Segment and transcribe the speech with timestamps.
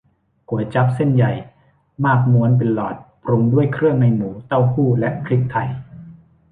[0.49, 1.31] ก๋วยจั๊บ เส้นใหญ่
[2.05, 5.69] มากม้วนเป็นหลอด ปรุงด้วยเครื่องในหมู เต้าหู้ และพริกไทย